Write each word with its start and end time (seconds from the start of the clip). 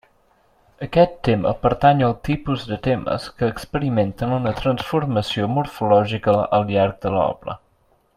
Aquest 0.85 1.11
tema 1.27 1.51
pertany 1.65 1.99
al 2.07 2.15
tipus 2.29 2.63
de 2.71 2.79
temes 2.87 3.27
que 3.41 3.49
experimenten 3.55 4.33
una 4.39 4.55
transformació 4.63 5.51
morfològica 5.59 6.35
al 6.59 6.67
llarg 6.73 6.99
de 7.05 7.13
l'obra. 7.19 7.59